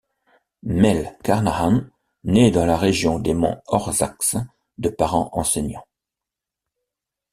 Mel 0.63 1.15
Carnahan 1.23 1.87
naît 2.23 2.49
dans 2.49 2.65
la 2.65 2.75
région 2.75 3.19
des 3.19 3.35
Monts 3.35 3.61
Ozarks 3.67 4.35
de 4.79 4.89
parents 4.89 5.29
enseignants. 5.33 5.85